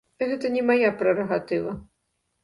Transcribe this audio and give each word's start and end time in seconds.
Гэта 0.29 0.49
не 0.53 0.61
мая 0.69 0.89
прэрагатыва. 1.01 1.75